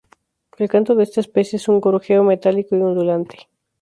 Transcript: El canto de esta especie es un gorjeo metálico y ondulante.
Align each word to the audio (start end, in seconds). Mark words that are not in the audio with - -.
El 0.57 0.67
canto 0.67 0.95
de 0.95 1.03
esta 1.03 1.21
especie 1.21 1.57
es 1.57 1.67
un 1.67 1.79
gorjeo 1.79 2.23
metálico 2.23 2.75
y 2.75 2.81
ondulante. 2.81 3.47